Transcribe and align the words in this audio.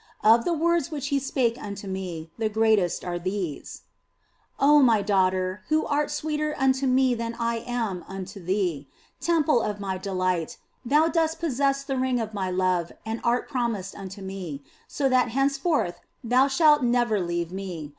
Of 0.23 0.45
the 0.45 0.53
words 0.53 0.89
which 0.89 1.09
He 1.09 1.19
spake 1.19 1.61
unto 1.61 1.85
me, 1.87 2.31
the 2.39 2.49
greatest 2.49 3.05
are 3.05 3.19
these:" 3.19 3.83
Oh 4.59 4.81
my 4.81 5.03
daughter, 5.03 5.61
who 5.67 5.85
art 5.85 6.09
sweeter 6.09 6.55
unto 6.57 6.87
Me 6.87 7.13
than 7.13 7.35
I 7.37 7.57
am 7.57 8.03
unto 8.07 8.43
thee, 8.43 8.89
temple 9.19 9.61
of 9.61 9.79
My 9.79 9.99
delight, 9.99 10.57
thou 10.83 11.07
dost 11.07 11.39
possess 11.39 11.83
the 11.83 11.97
ring 11.99 12.19
of 12.19 12.33
My 12.33 12.49
love 12.49 12.91
and 13.05 13.21
art 13.23 13.47
promised 13.47 13.93
unto 13.95 14.23
Me, 14.23 14.63
so 14.87 15.07
that 15.07 15.29
henceforth 15.29 15.99
thou 16.23 16.47
shalt 16.47 16.81
never 16.81 17.19
leave 17.19 17.51
Me. 17.51 17.89